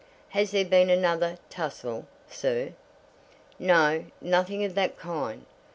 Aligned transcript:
"Has 0.29 0.49
there 0.49 0.65
been 0.65 0.89
another 0.89 1.37
tussle, 1.51 2.07
sir?" 2.27 2.73
"No; 3.59 4.05
nothing 4.19 4.65
of 4.65 4.73
that 4.73 4.97
kind. 4.97 5.45